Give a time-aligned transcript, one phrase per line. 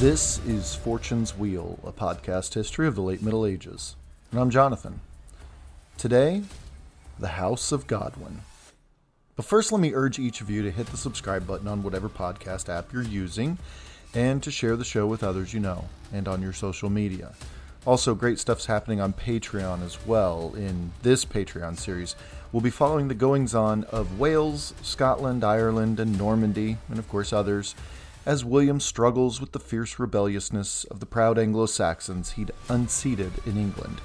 [0.00, 3.96] This is Fortune's Wheel, a podcast history of the late Middle Ages.
[4.30, 5.00] And I'm Jonathan.
[5.96, 6.42] Today,
[7.18, 8.42] the House of Godwin.
[9.34, 12.08] But first, let me urge each of you to hit the subscribe button on whatever
[12.08, 13.58] podcast app you're using
[14.14, 17.32] and to share the show with others you know and on your social media.
[17.84, 20.54] Also, great stuff's happening on Patreon as well.
[20.56, 22.14] In this Patreon series,
[22.52, 27.32] we'll be following the goings on of Wales, Scotland, Ireland, and Normandy, and of course
[27.32, 27.74] others
[28.28, 33.56] as William struggles with the fierce rebelliousness of the proud Anglo Saxons he'd unseated in
[33.56, 34.02] England.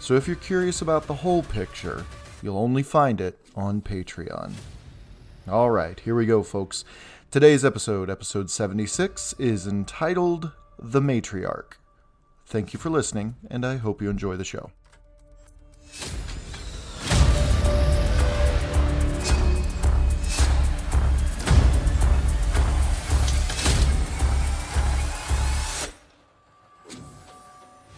[0.00, 2.04] So if you're curious about the whole picture,
[2.42, 4.50] you'll only find it on Patreon.
[5.48, 6.84] Alright, here we go, folks.
[7.30, 11.74] Today's episode, episode 76, is entitled The Matriarch.
[12.44, 14.72] Thank you for listening, and I hope you enjoy the show.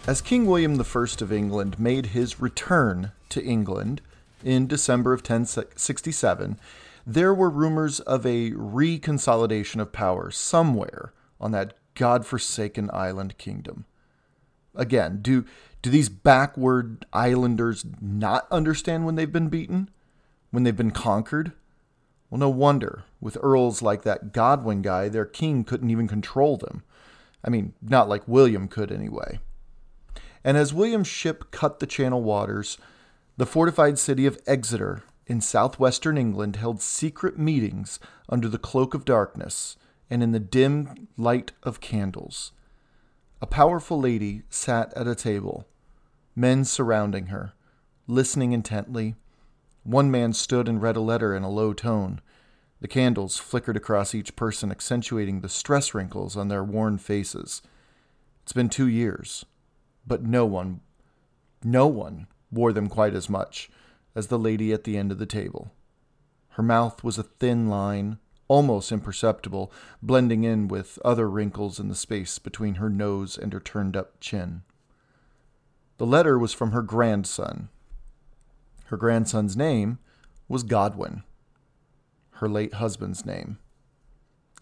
[0.06, 4.02] As King William I of England made his return to England
[4.44, 6.58] in December of 1067,
[7.06, 13.86] there were rumors of a reconsolidation of power somewhere on that god-forsaken island kingdom.
[14.74, 15.46] Again, do
[15.80, 19.88] do these backward islanders not understand when they've been beaten?
[20.50, 21.52] When they've been conquered?
[22.28, 23.04] Well, no wonder.
[23.22, 26.82] With earls like that Godwin guy, their king couldn't even control them.
[27.42, 29.40] I mean, not like William could anyway
[30.44, 32.76] and as William's ship cut the Channel waters,
[33.36, 39.06] the fortified city of Exeter in southwestern England held secret meetings under the cloak of
[39.06, 39.76] darkness
[40.10, 42.52] and in the dim light of candles.
[43.40, 45.66] A powerful lady sat at a table,
[46.36, 47.54] men surrounding her,
[48.06, 49.14] listening intently.
[49.82, 52.20] One man stood and read a letter in a low tone.
[52.80, 57.62] The candles flickered across each person, accentuating the stress wrinkles on their worn faces.
[58.42, 59.46] It's been two years
[60.06, 60.80] but no one,
[61.62, 63.70] no one wore them quite as much
[64.14, 65.72] as the lady at the end of the table.
[66.50, 69.72] Her mouth was a thin line, almost imperceptible,
[70.02, 74.20] blending in with other wrinkles in the space between her nose and her turned up
[74.20, 74.62] chin.
[75.98, 77.70] The letter was from her grandson.
[78.86, 79.98] Her grandson's name
[80.48, 81.22] was Godwin,
[82.32, 83.58] her late husband's name.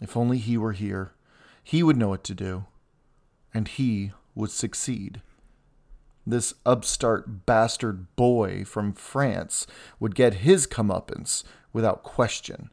[0.01, 1.13] If only he were here,
[1.63, 2.65] he would know what to do,
[3.53, 5.21] and he would succeed
[6.25, 9.67] this upstart bastard boy from France
[9.99, 12.69] would get his comeuppance without question.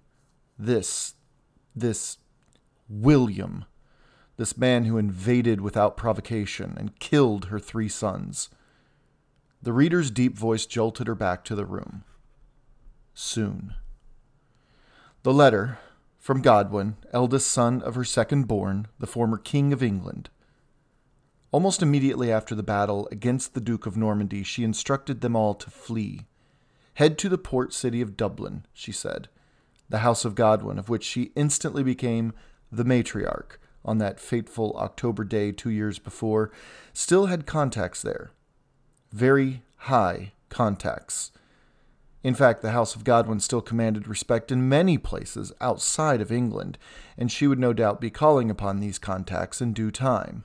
[0.58, 1.14] This,
[1.74, 2.18] this
[2.88, 3.64] William,
[4.36, 8.48] this man who invaded without provocation and killed her three sons.
[9.62, 12.04] The reader's deep voice jolted her back to the room.
[13.12, 13.74] Soon.
[15.22, 15.78] The letter
[16.18, 20.30] from Godwin, eldest son of her second born, the former King of England.
[21.52, 25.70] Almost immediately after the battle against the Duke of Normandy, she instructed them all to
[25.70, 26.26] flee.
[26.94, 29.28] Head to the port city of Dublin, she said,
[29.88, 32.32] the house of Godwin, of which she instantly became
[32.70, 36.52] the matriarch on that fateful October day two years before,
[36.92, 38.30] still had contacts there.
[39.10, 41.32] Very high contacts.
[42.22, 46.78] In fact, the House of Godwin still commanded respect in many places outside of England,
[47.16, 50.44] and she would no doubt be calling upon these contacts in due time.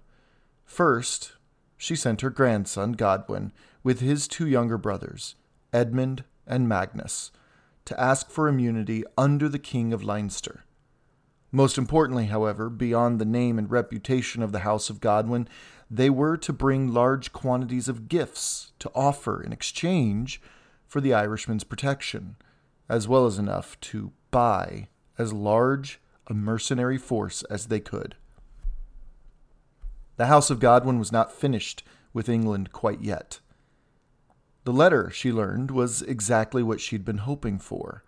[0.66, 1.34] First,
[1.78, 3.52] she sent her grandson, Godwin,
[3.84, 5.36] with his two younger brothers,
[5.72, 7.32] Edmund and Magnus,
[7.86, 10.66] to ask for immunity under the King of Leinster.
[11.52, 15.48] Most importantly, however, beyond the name and reputation of the House of Godwin,
[15.90, 20.42] they were to bring large quantities of gifts to offer in exchange
[20.88, 22.36] for the Irishman's protection,
[22.90, 28.16] as well as enough to buy as large a mercenary force as they could.
[30.18, 31.84] The House of Godwin was not finished
[32.14, 33.40] with England quite yet.
[34.64, 38.04] The letter, she learned, was exactly what she'd been hoping for.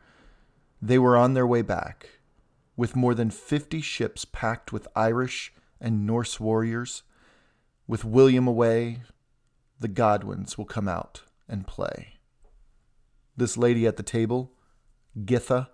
[0.82, 2.10] They were on their way back.
[2.78, 5.52] with more than 50 ships packed with Irish
[5.82, 7.02] and Norse warriors.
[7.88, 9.02] With William away,
[9.80, 12.20] the Godwins will come out and play.
[13.36, 14.52] This lady at the table,
[15.26, 15.70] Githa,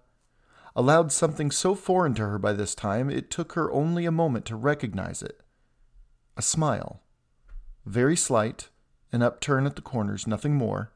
[0.75, 4.45] allowed something so foreign to her by this time it took her only a moment
[4.45, 5.41] to recognize it.
[6.35, 7.01] A smile.
[7.85, 8.69] Very slight,
[9.12, 10.91] an upturn at the corners, nothing more,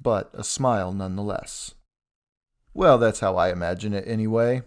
[0.00, 1.74] but a smile nonetheless.
[2.72, 4.62] Well, that's how I imagine it anyway.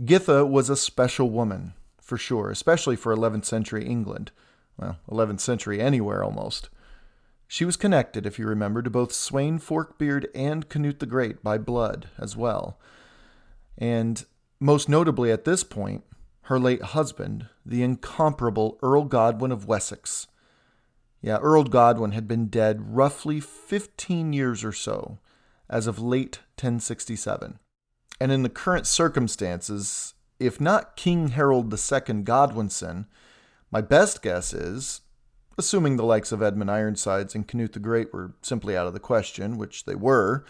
[0.00, 4.30] Githa was a special woman, for sure, especially for 11th century England.
[4.76, 6.70] Well, 11th century anywhere almost.
[7.46, 11.58] She was connected, if you remember, to both Sweyn Forkbeard and Canute the Great by
[11.58, 12.78] blood as well.
[13.76, 14.24] And
[14.58, 16.04] most notably at this point,
[16.52, 20.26] her late husband, the incomparable Earl Godwin of Wessex.
[21.22, 25.18] Yeah, Earl Godwin had been dead roughly 15 years or so
[25.70, 27.58] as of late 1067.
[28.20, 33.06] And in the current circumstances, if not King Harold II Godwinson,
[33.70, 35.00] my best guess is,
[35.56, 39.00] assuming the likes of Edmund Ironsides and Canute the Great were simply out of the
[39.00, 40.44] question, which they were,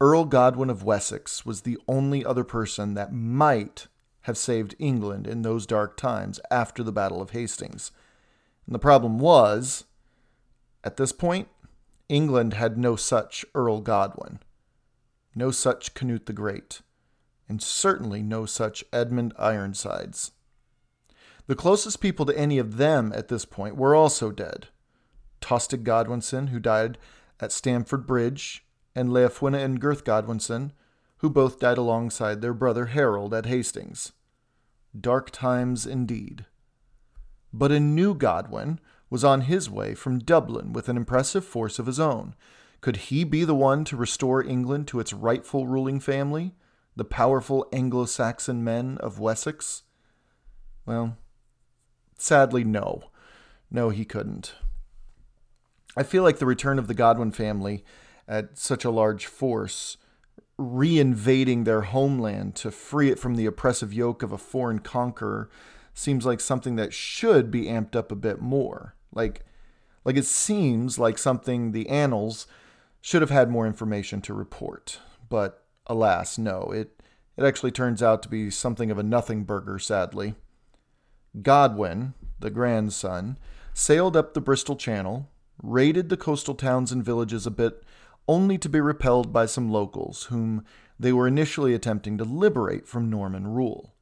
[0.00, 3.86] Earl Godwin of Wessex was the only other person that might
[4.22, 7.90] have saved England in those dark times after the Battle of Hastings.
[8.66, 9.84] And the problem was,
[10.84, 11.48] at this point,
[12.08, 14.40] England had no such Earl Godwin,
[15.34, 16.82] no such Canute the Great,
[17.48, 20.32] and certainly no such Edmund Ironsides.
[21.46, 24.68] The closest people to any of them at this point were also dead.
[25.40, 26.98] Tostig Godwinson, who died
[27.40, 28.64] at Stamford Bridge
[28.94, 30.72] and Leofwine and Gurth Godwinson,
[31.22, 34.12] who both died alongside their brother Harold at Hastings.
[34.98, 36.46] Dark times indeed.
[37.52, 41.86] But a new Godwin was on his way from Dublin with an impressive force of
[41.86, 42.34] his own.
[42.80, 46.56] Could he be the one to restore England to its rightful ruling family,
[46.96, 49.84] the powerful Anglo Saxon men of Wessex?
[50.84, 51.16] Well,
[52.18, 53.04] sadly, no.
[53.70, 54.54] No, he couldn't.
[55.96, 57.84] I feel like the return of the Godwin family
[58.26, 59.98] at such a large force,
[60.62, 65.50] reinvading their homeland to free it from the oppressive yoke of a foreign conqueror
[65.94, 68.94] seems like something that should be amped up a bit more.
[69.12, 69.44] Like
[70.04, 72.46] like it seems like something the annals
[73.00, 74.98] should have had more information to report.
[75.28, 76.70] But alas, no.
[76.72, 77.02] It
[77.36, 80.34] it actually turns out to be something of a nothing burger, sadly.
[81.40, 83.38] Godwin, the grandson,
[83.72, 85.30] sailed up the Bristol Channel,
[85.62, 87.82] raided the coastal towns and villages a bit
[88.28, 90.64] only to be repelled by some locals whom
[90.98, 93.94] they were initially attempting to liberate from Norman rule.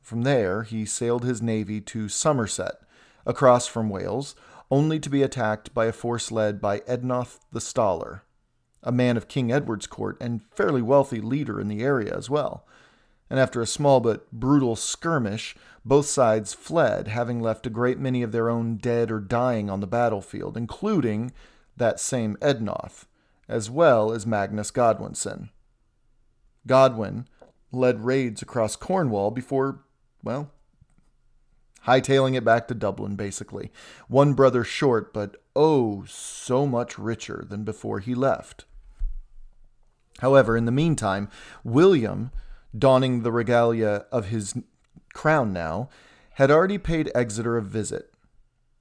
[0.00, 2.74] From there, he sailed his navy to Somerset,
[3.24, 4.34] across from Wales,
[4.70, 8.22] only to be attacked by a force led by Ednoth the Staller,
[8.82, 12.66] a man of King Edward's court and fairly wealthy leader in the area as well.
[13.30, 18.22] And after a small but brutal skirmish, both sides fled, having left a great many
[18.22, 21.32] of their own dead or dying on the battlefield, including
[21.76, 23.06] that same Ednoth,
[23.48, 25.50] as well as Magnus Godwinson.
[26.66, 27.28] Godwin
[27.72, 29.80] led raids across Cornwall before,
[30.22, 30.50] well,
[31.86, 33.70] hightailing it back to Dublin, basically.
[34.08, 38.64] One brother short, but oh, so much richer than before he left.
[40.20, 41.28] However, in the meantime,
[41.62, 42.30] William,
[42.76, 44.54] donning the regalia of his
[45.12, 45.88] crown now,
[46.34, 48.13] had already paid Exeter a visit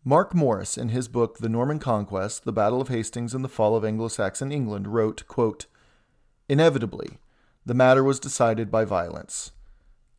[0.06, 3.74] Mark Morris, in his book The Norman Conquest, The Battle of Hastings and the Fall
[3.74, 5.66] of Anglo Saxon England, wrote, quote,
[6.50, 7.20] Inevitably,
[7.66, 9.54] the matter was decided by violence.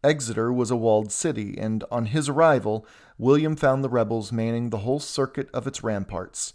[0.02, 2.86] Exeter was a walled city, and on his arrival,
[3.18, 6.54] William found the rebels manning the whole circuit of its ramparts.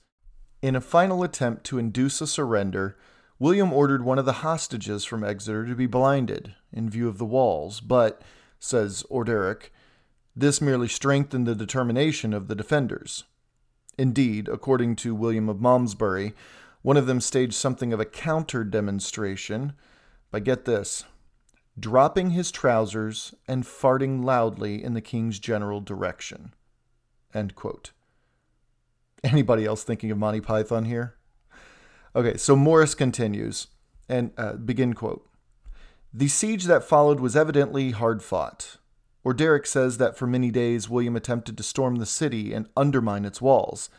[0.63, 2.97] In a final attempt to induce a surrender,
[3.37, 7.25] William ordered one of the hostages from Exeter to be blinded in view of the
[7.25, 8.23] walls, but,
[8.57, 9.71] says Orderic,
[10.35, 13.25] this merely strengthened the determination of the defenders.
[13.97, 16.33] Indeed, according to William of Malmesbury,
[16.81, 19.73] one of them staged something of a counter demonstration
[20.31, 21.03] by, get this,
[21.77, 26.53] dropping his trousers and farting loudly in the king's general direction.
[29.23, 31.15] Anybody else thinking of Monty Python here?
[32.15, 33.67] Okay, so Morris continues,
[34.07, 35.27] and uh, begin quote.
[36.13, 38.77] The siege that followed was evidently hard fought.
[39.25, 43.41] Orderic says that for many days William attempted to storm the city and undermine its
[43.41, 43.89] walls.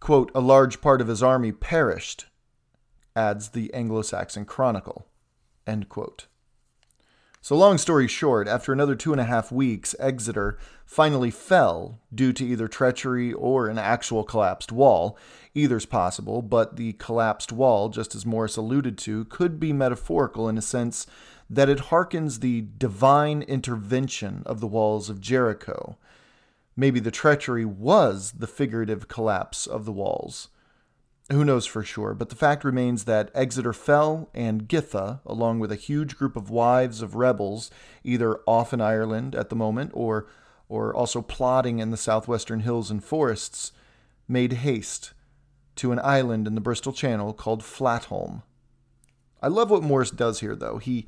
[0.00, 2.26] Quote, a large part of his army perished,
[3.16, 5.06] adds the Anglo Saxon Chronicle.
[5.66, 6.26] End quote.
[7.40, 12.32] So, long story short, after another two and a half weeks, Exeter finally fell due
[12.32, 15.18] to either treachery or an actual collapsed wall.
[15.54, 20.56] Either's possible, but the collapsed wall, just as Morris alluded to, could be metaphorical in
[20.56, 21.06] a sense
[21.48, 25.96] that it harkens the divine intervention of the walls of Jericho.
[26.76, 30.48] Maybe the treachery was the figurative collapse of the walls.
[31.30, 35.72] Who knows for sure, but the fact remains that Exeter fell, and Githa, along with
[35.72, 37.70] a huge group of wives of rebels,
[38.02, 40.26] either off in Ireland at the moment or,
[40.68, 43.72] or also plotting in the southwestern hills and forests,
[44.28, 45.14] made haste
[45.76, 48.42] to an island in the Bristol Channel called Flatholm.
[49.40, 50.76] I love what Morris does here, though.
[50.78, 51.06] He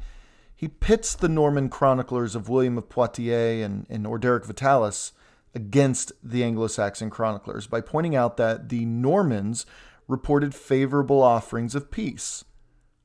[0.57, 5.13] he pits the Norman chroniclers of William of Poitiers and, and Orderic Vitalis
[5.55, 9.67] against the Anglo Saxon chroniclers by pointing out that the Normans
[10.09, 12.45] reported favorable offerings of peace,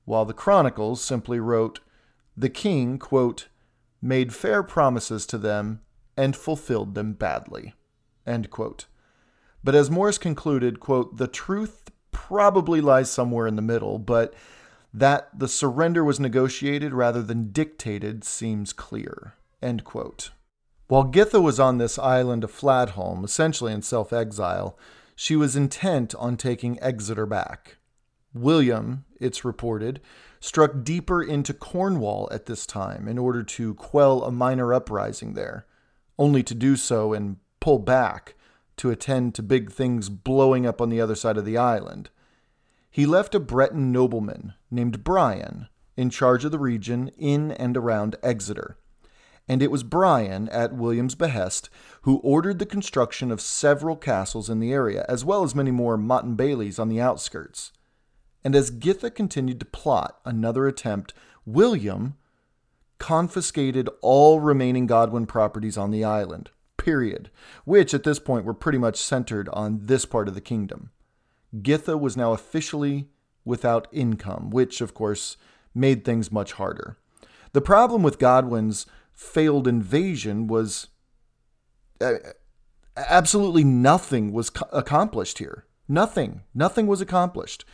[0.05, 1.81] while the chronicles simply wrote,
[2.37, 3.47] The king, quote,
[4.01, 5.81] made fair promises to them
[6.15, 7.73] and fulfilled them badly.
[8.25, 8.85] End quote.
[9.63, 14.33] But as Morris concluded, quote, the truth probably lies somewhere in the middle, but
[14.93, 19.33] that the surrender was negotiated rather than dictated seems clear.
[19.61, 20.31] End quote.
[20.87, 24.77] While Githa was on this island of Flatholm, essentially in self exile,
[25.15, 27.77] she was intent on taking Exeter back.
[28.33, 30.01] William, it's reported,
[30.39, 35.65] struck deeper into Cornwall at this time in order to quell a minor uprising there,
[36.17, 38.35] only to do so and pull back
[38.77, 42.09] to attend to big things blowing up on the other side of the island.
[42.91, 48.17] He left a Breton nobleman named Brian in charge of the region in and around
[48.21, 48.77] Exeter.
[49.47, 51.69] And it was Brian, at William's behest,
[52.01, 55.97] who ordered the construction of several castles in the area, as well as many more
[55.97, 57.71] motte and baileys on the outskirts.
[58.43, 61.13] And as Githa continued to plot another attempt,
[61.45, 62.15] William
[62.97, 67.31] confiscated all remaining Godwin properties on the island, period,
[67.63, 70.91] which at this point were pretty much centered on this part of the kingdom.
[71.55, 73.09] Githa was now officially
[73.43, 75.37] without income, which, of course,
[75.73, 76.97] made things much harder.
[77.53, 80.87] The problem with Godwin's failed invasion was
[81.99, 82.13] uh,
[82.95, 85.65] absolutely nothing was co- accomplished here.
[85.87, 86.43] Nothing.
[86.53, 87.65] Nothing was accomplished,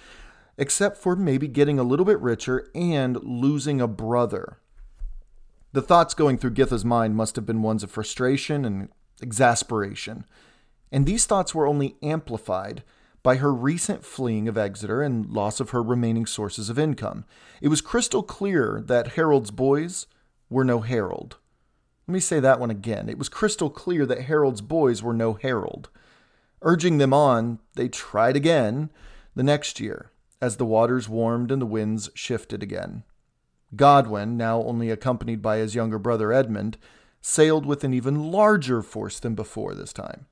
[0.58, 4.58] except for maybe getting a little bit richer and losing a brother.
[5.74, 8.90] The thoughts going through Githa's mind must have been ones of frustration and
[9.22, 10.26] exasperation.
[10.92, 12.84] And these thoughts were only amplified
[13.24, 17.26] by her recent fleeing of Exeter and loss of her remaining sources of income.
[17.62, 20.08] It was crystal clear that Harold's boys
[20.50, 21.38] were no Harold.
[22.08, 23.10] Let me say that one again.
[23.10, 25.90] It was crystal clear that Harold's boys were no Harold.
[26.62, 28.90] Urging them on, they tried again
[29.36, 33.04] the next year as the waters warmed and the winds shifted again.
[33.76, 36.78] Godwin, now only accompanied by his younger brother Edmund,
[37.22, 40.28] sailed with an even larger force than before this time.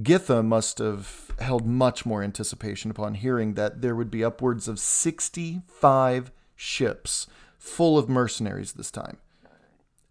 [0.00, 4.78] Githa must have held much more anticipation upon hearing that there would be upwards of
[4.78, 7.26] 65 ships
[7.58, 9.18] full of mercenaries this time.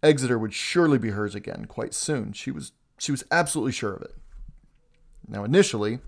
[0.02, 2.32] Exeter would surely be hers again quite soon.
[2.32, 4.14] She was she was absolutely sure of it.
[5.26, 5.98] Now initially,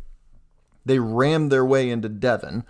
[0.85, 2.65] they rammed their way into Devon,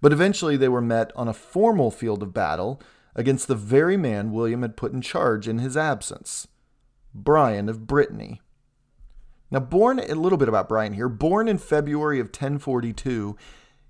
[0.00, 2.80] but eventually they were met on a formal field of battle
[3.14, 6.46] against the very man William had put in charge in his absence.
[7.14, 8.40] Brian of Brittany.
[9.52, 13.36] Now, born a little bit about Brian here, born in February of 1042,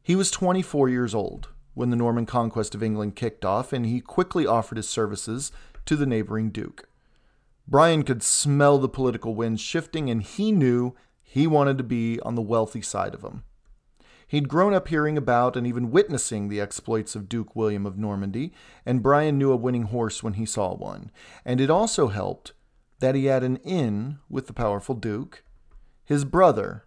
[0.03, 4.01] he was 24 years old when the Norman conquest of England kicked off, and he
[4.01, 5.53] quickly offered his services
[5.87, 6.89] to the neighboring duke.
[7.69, 12.35] Brian could smell the political winds shifting, and he knew he wanted to be on
[12.35, 13.45] the wealthy side of them.
[14.27, 18.53] He'd grown up hearing about and even witnessing the exploits of Duke William of Normandy,
[18.85, 21.13] and Brian knew a winning horse when he saw one.
[21.45, 22.53] And it also helped
[22.99, 25.45] that he had an in with the powerful Duke.
[26.13, 26.85] His brother,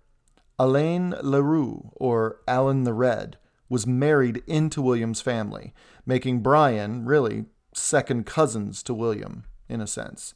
[0.59, 5.73] Alain Leroux, or Alan the Red, was married into William's family,
[6.05, 10.35] making Brian, really, second cousins to William, in a sense.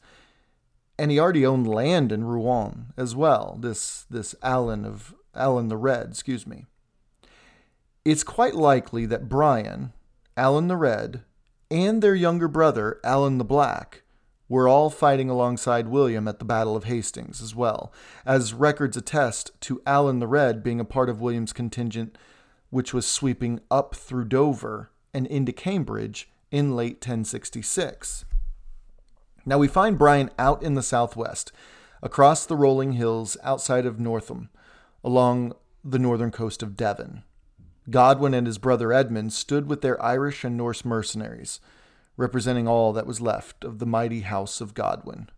[0.98, 5.78] And he already owned land in Rouen as well, this, this Alan of Alan the
[5.78, 6.66] Red, excuse me.
[8.04, 9.94] It's quite likely that Brian,
[10.36, 11.22] Alan the Red,
[11.70, 14.02] and their younger brother, Alan the Black,
[14.50, 17.94] were all fighting alongside William at the Battle of Hastings as well,
[18.26, 22.18] as records attest to Alan the Red being a part of William's contingent
[22.72, 28.26] which was sweeping up through Dover and into Cambridge in late 1066.
[29.46, 31.52] Now we find Brian out in the southwest,
[32.02, 34.50] across the rolling hills outside of Northam,
[35.04, 35.54] along
[35.84, 37.24] the northern coast of Devon.
[37.90, 41.60] Godwin and his brother Edmund stood with their Irish and Norse mercenaries
[42.20, 45.30] representing all that was left of the mighty house of Godwin.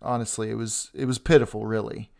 [0.00, 2.10] Honestly, it was it was pitiful, really.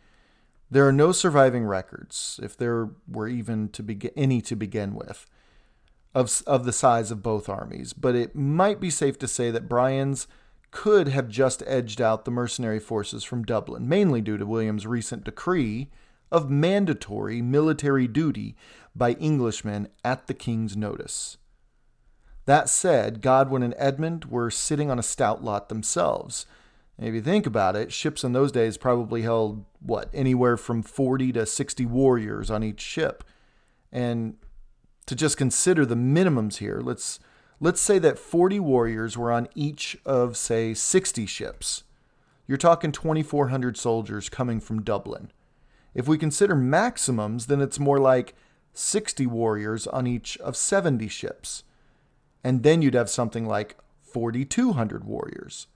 [0.69, 5.25] There are no surviving records, if there were even to begin any to begin with.
[6.15, 9.67] of, of the size of both armies, but it might be safe to say that
[9.67, 10.27] Brian's
[10.69, 15.23] could have just edged out the mercenary forces from Dublin, mainly due to William's recent
[15.23, 15.89] decree
[16.31, 18.55] of mandatory military duty
[18.95, 21.37] by Englishmen at the king's notice.
[22.45, 26.45] That said, Godwin and Edmund were sitting on a stout lot themselves.
[26.97, 30.83] And if you think about it, ships in those days probably held, what, anywhere from
[30.83, 33.23] 40 to 60 warriors on each ship.
[33.91, 34.35] And
[35.05, 37.19] to just consider the minimums here, let's
[37.59, 41.83] let's say that 40 warriors were on each of say 60 ships.
[42.45, 45.31] You're talking 2400 soldiers coming from Dublin.
[45.93, 48.35] If we consider maximums, then it's more like
[48.73, 51.63] 60 warriors on each of 70 ships.
[52.43, 55.67] And then you'd have something like 4200 warriors.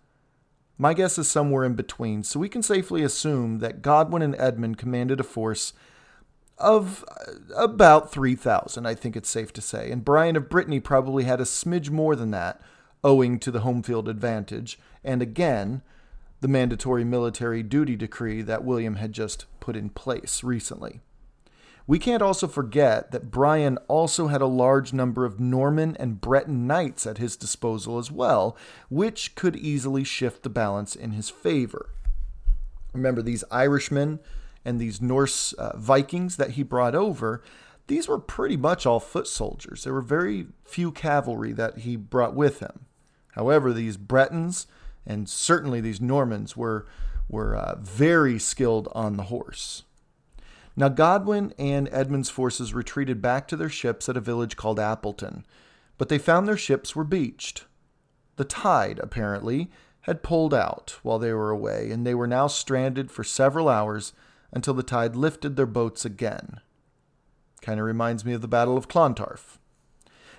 [0.77, 4.77] My guess is somewhere in between, so we can safely assume that Godwin and Edmund
[4.77, 5.73] commanded a force
[6.59, 9.89] of uh, about 3,000, I think it's safe to say.
[9.91, 12.61] And Brian of Brittany probably had a smidge more than that,
[13.03, 15.81] owing to the home field advantage, and again,
[16.41, 21.01] the mandatory military duty decree that William had just put in place recently.
[21.87, 26.67] We can't also forget that Brian also had a large number of Norman and Breton
[26.67, 28.57] knights at his disposal as well,
[28.89, 31.89] which could easily shift the balance in his favor.
[32.91, 34.19] Remember, these Irishmen
[34.65, 37.41] and these Norse uh, Vikings that he brought over,
[37.87, 39.85] these were pretty much all foot soldiers.
[39.85, 42.85] There were very few cavalry that he brought with him.
[43.31, 44.67] However, these Bretons
[45.05, 46.85] and certainly these Normans were
[47.29, 49.83] were uh, very skilled on the horse.
[50.79, 55.43] Now Godwin and Edmund's forces retreated back to their ships at a village called Appleton,
[55.97, 57.65] but they found their ships were beached.
[58.35, 63.09] The tide, apparently, had pulled out while they were away, and they were now stranded
[63.09, 64.13] for several hours
[64.51, 66.61] until the tide lifted their boats again.
[67.61, 69.57] Kind of reminds me of the Battle of Clontarf.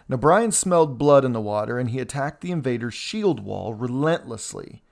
[0.09, 4.83] Now, Brian smelled blood in the water and he attacked the invaders' shield wall relentlessly.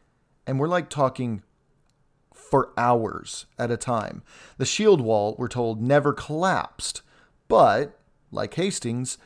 [0.44, 1.42] And we're like talking
[2.50, 4.22] for hours at a time.
[4.58, 7.02] The shield wall, we're told, never collapsed.
[7.48, 7.98] But,
[8.30, 9.18] like Hastings,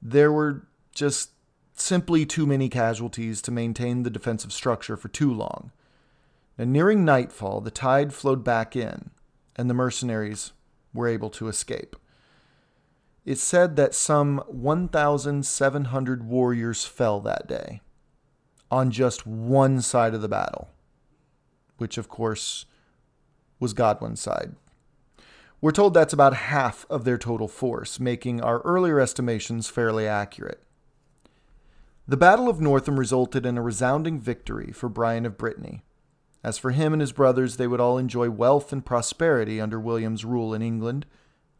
[0.00, 1.30] there were just
[1.74, 5.72] simply too many casualties to maintain the defensive structure for too long.
[6.58, 9.10] Now, nearing nightfall, the tide flowed back in,
[9.56, 10.52] and the mercenaries
[10.92, 11.96] were able to escape.
[13.24, 17.80] It said that some 1,700 warriors fell that day
[18.70, 20.68] on just one side of the battle,
[21.82, 22.64] which of course
[23.58, 24.54] was Godwin's side.
[25.60, 30.62] We're told that's about half of their total force, making our earlier estimations fairly accurate.
[32.06, 35.82] The Battle of Northam resulted in a resounding victory for Brian of Brittany.
[36.44, 40.24] As for him and his brothers, they would all enjoy wealth and prosperity under William's
[40.24, 41.04] rule in England.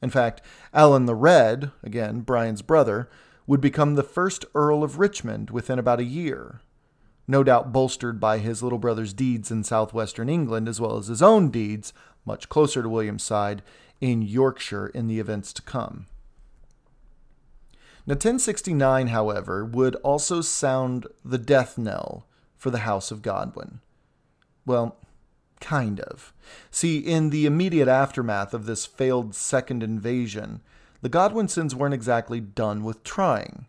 [0.01, 0.41] In fact,
[0.73, 3.11] Alan the Red, again, Brian's brother,
[3.47, 6.61] would become the first Earl of Richmond within about a year,
[7.27, 11.23] no doubt bolstered by his little brother's deeds in southwestern England as well as his
[11.23, 11.93] own deeds,
[12.25, 13.63] much closer to William's side,
[14.01, 16.07] in Yorkshire in the events to come.
[18.05, 23.81] Now, 1069, however, would also sound the death knell for the House of Godwin.
[24.67, 24.97] Well,
[25.61, 26.33] kind of.
[26.71, 30.61] See, in the immediate aftermath of this failed second invasion,
[31.01, 33.67] the Godwinsons weren't exactly done with trying.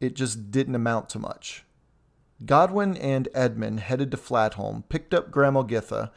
[0.00, 1.65] It just didn't amount to much.
[2.44, 6.10] Godwin and Edmund headed to Flatholm, picked up Grandma Githa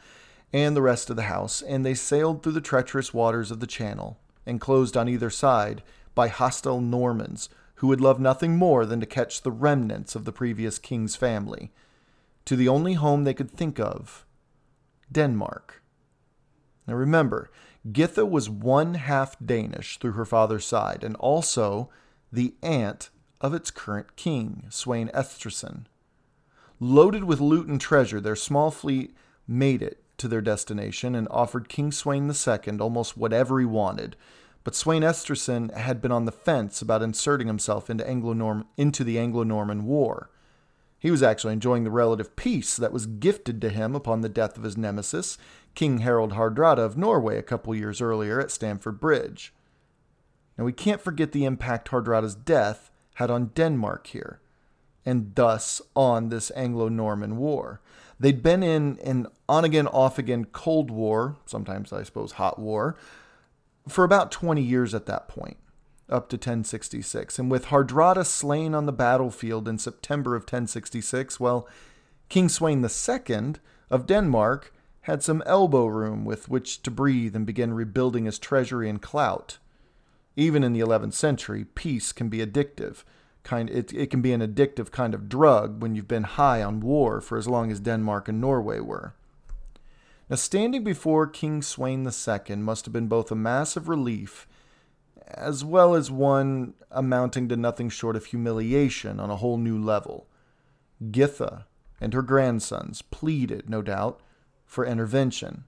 [0.52, 3.66] and the rest of the house, and they sailed through the treacherous waters of the
[3.66, 5.82] Channel, enclosed on either side
[6.14, 10.32] by hostile Normans who would love nothing more than to catch the remnants of the
[10.32, 11.72] previous king's family
[12.44, 14.26] to the only home they could think of
[15.10, 15.82] Denmark.
[16.86, 17.50] Now remember,
[17.90, 21.88] Githa was one half Danish through her father's side, and also
[22.30, 23.08] the aunt
[23.40, 25.86] of its current king, Sweyn Estridsson.
[26.80, 29.14] Loaded with loot and treasure, their small fleet
[29.46, 34.16] made it to their destination and offered King Sweyn II almost whatever he wanted.
[34.64, 39.18] But Sweyn Estridsson had been on the fence about inserting himself into, Anglo into the
[39.18, 40.30] Anglo Norman War.
[40.98, 44.58] He was actually enjoying the relative peace that was gifted to him upon the death
[44.58, 45.38] of his nemesis,
[45.74, 49.54] King Harald Hardrada of Norway, a couple years earlier at Stamford Bridge.
[50.58, 54.40] Now, we can't forget the impact Hardrada's death had on Denmark here,
[55.04, 57.80] and thus on this Anglo Norman War.
[58.18, 62.96] They'd been in an on again, off again Cold War, sometimes I suppose hot war,
[63.88, 65.56] for about 20 years at that point
[66.10, 67.38] up to 1066.
[67.38, 71.68] And with Hardrada slain on the battlefield in September of 1066, well,
[72.28, 73.54] King Sweyn II
[73.90, 78.88] of Denmark had some elbow room with which to breathe and begin rebuilding his treasury
[78.88, 79.58] and clout.
[80.36, 83.02] Even in the 11th century, peace can be addictive.
[83.42, 86.80] Kind, it, it can be an addictive kind of drug when you've been high on
[86.80, 89.14] war for as long as Denmark and Norway were.
[90.28, 94.46] Now, standing before King Sweyn II must have been both a massive relief
[95.34, 100.26] as well as one amounting to nothing short of humiliation on a whole new level.
[101.10, 101.64] Githa
[102.00, 104.20] and her grandsons pleaded, no doubt,
[104.66, 105.64] for intervention.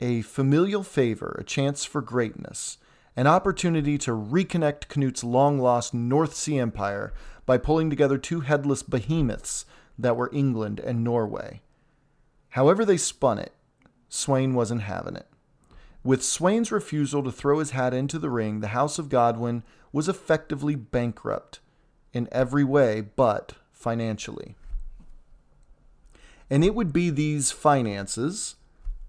[0.00, 2.78] A familial favor, a chance for greatness,
[3.16, 7.12] an opportunity to reconnect Canute's long lost North Sea Empire
[7.46, 9.64] by pulling together two headless behemoths
[9.98, 11.62] that were England and Norway.
[12.50, 13.52] However, they spun it,
[14.10, 15.26] Sweyn wasn't having it.
[16.04, 20.08] With Sweyn's refusal to throw his hat into the ring, the House of Godwin was
[20.08, 21.60] effectively bankrupt
[22.12, 24.54] in every way but financially.
[26.48, 28.56] And it would be these finances,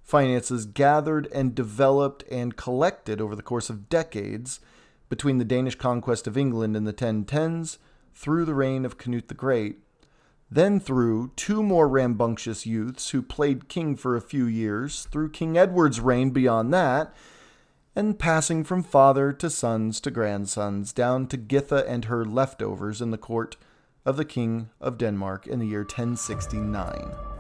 [0.10, 4.60] finances gathered and developed and collected over the course of decades
[5.08, 7.78] between the Danish conquest of England in the 1010s
[8.16, 9.78] through the reign of Canute the Great,
[10.50, 15.56] then through two more rambunctious youths who played king for a few years, through King
[15.60, 17.14] Edward's reign beyond that,
[17.96, 23.12] and passing from father to sons to grandsons down to Githa and her leftovers in
[23.12, 23.58] the court
[24.06, 27.39] of the King of Denmark in the year 1069.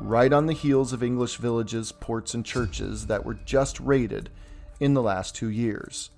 [0.00, 4.30] Right on the heels of English villages, ports, and churches that were just raided
[4.78, 6.10] in the last two years.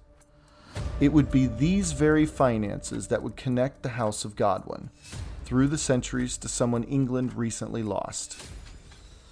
[1.01, 4.91] It would be these very finances that would connect the House of Godwin
[5.45, 8.41] through the centuries to someone England recently lost.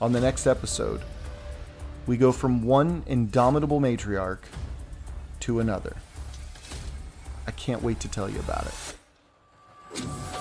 [0.01, 1.03] On the next episode,
[2.07, 4.41] we go from one indomitable matriarch
[5.41, 5.97] to another.
[7.47, 10.38] I can't wait to tell you about it.